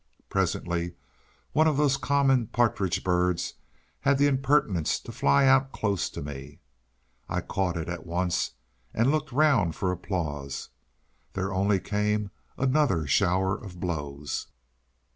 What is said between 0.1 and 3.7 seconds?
Presently one of those common partridge birds